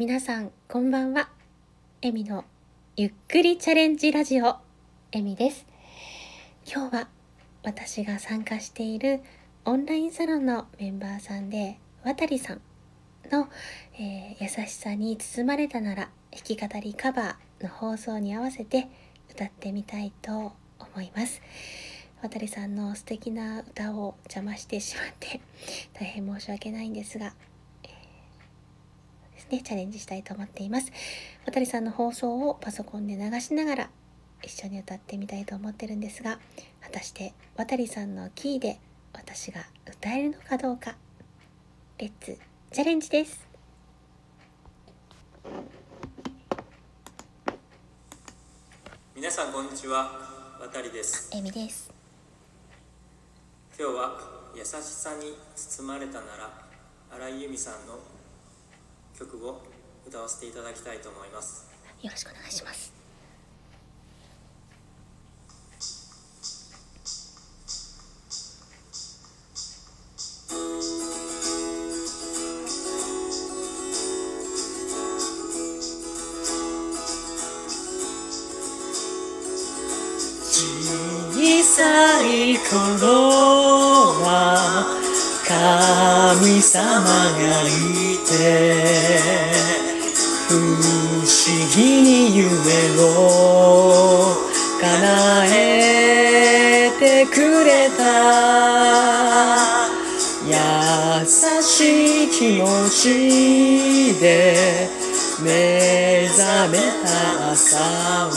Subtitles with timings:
[0.00, 1.28] 皆さんこんばんは。
[2.00, 2.46] エミの
[2.96, 4.56] ゆっくりチャレンジラジオ
[5.12, 5.66] エミです。
[6.66, 7.08] 今日は
[7.62, 9.20] 私が参加している
[9.66, 12.62] オンラインサロンのメンバーさんで渡りさん
[13.30, 13.50] の、
[13.98, 18.88] えー、優しさに包まれたなら弾き語りカバーの放送に合わせて
[19.30, 21.42] 歌ってみたいと思います。
[22.22, 25.42] 渡さんの素敵な歌を邪魔してしまって
[25.92, 27.34] 大変申し訳ないんですが、
[29.40, 30.92] ですね、チャレンジしたいと思っています。
[31.46, 33.90] 渡りさんの放送をパソコンで流しながら
[34.42, 36.38] 一緒に歌ってみたいと思ってるんですが
[36.80, 38.78] 果たして渡りさんのキーで
[39.12, 40.96] 私が歌えるのかどうか。
[41.98, 42.38] レッツ
[42.72, 43.46] チャレンジです。
[49.14, 50.58] 皆さんこんにちは。
[50.60, 51.30] 渡りです。
[51.34, 51.90] エミです。
[53.78, 54.20] 今日は
[54.54, 56.52] 優しさに包まれたなら
[57.12, 57.98] 新井由美さんの
[59.20, 59.60] 曲を
[60.06, 61.68] 歌わせていただきたいと思います。
[62.02, 62.90] よろしくお願いします。
[81.32, 83.69] 小さい頃は
[86.60, 87.08] 神様が
[87.62, 88.32] いて
[90.46, 91.24] 不思
[91.74, 92.46] 議に夢
[92.98, 94.36] を
[94.78, 94.92] 叶
[95.46, 98.00] えてくれた。
[100.44, 100.52] 優
[101.62, 104.88] しい気持ちで
[105.42, 107.78] 目覚めた朝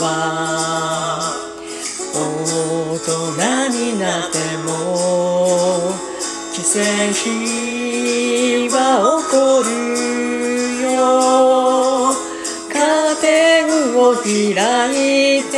[2.14, 2.16] 大
[2.98, 4.72] 人になっても
[6.54, 7.73] 奇跡
[8.94, 9.00] 起
[9.30, 12.12] こるよ
[12.72, 13.66] カーテン
[13.98, 15.54] を開いて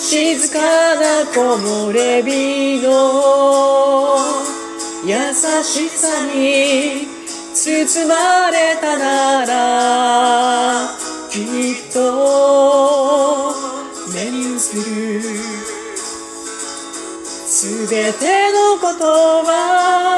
[0.00, 0.58] 静か
[0.94, 2.88] な木漏れ日の
[5.04, 7.06] 優しさに
[7.54, 10.88] 包まれたなら
[11.30, 13.52] きっと
[14.14, 14.58] 目に映る
[17.46, 19.04] すべてのこと
[19.44, 20.17] は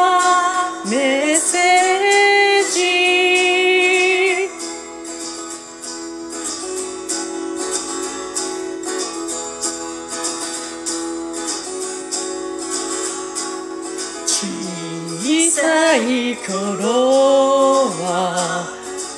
[15.51, 18.69] さい頃は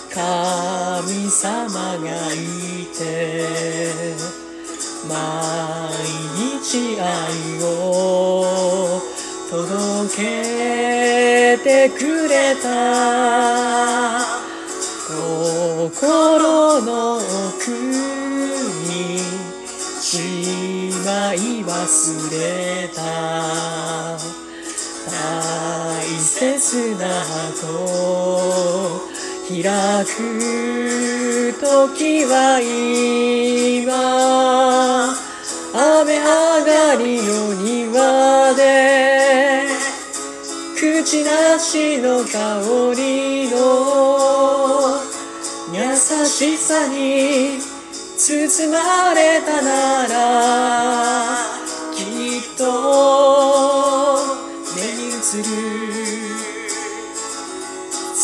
[0.08, 2.36] 神様がい
[2.96, 3.04] て
[5.06, 5.12] 毎
[6.38, 9.02] 日愛を
[9.50, 14.24] 届けてくれた。
[15.92, 19.18] 心の奥に
[20.00, 20.08] し
[21.04, 21.70] まい忘
[22.30, 24.51] れた。
[25.10, 27.24] 大切な
[27.60, 29.12] と
[29.48, 29.62] 開
[30.04, 33.92] く時は今
[35.74, 36.24] 雨上
[36.64, 39.66] がりの庭で
[40.78, 43.56] 口なしの香りの
[45.72, 45.96] 優
[46.26, 47.58] しさに
[48.18, 51.51] 包まれたなら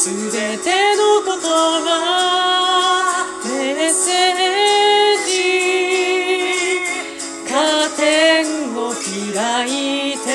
[0.00, 1.48] すべてのこと
[1.84, 1.90] が
[3.44, 5.32] メッセージ
[7.50, 8.46] カーテン
[8.78, 10.28] を開いて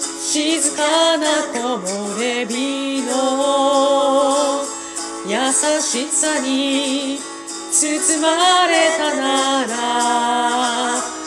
[0.00, 3.12] 静かな木漏れ日の
[5.28, 5.36] 優
[5.80, 7.20] しさに
[7.70, 9.22] 包まれたな
[9.68, 11.17] ら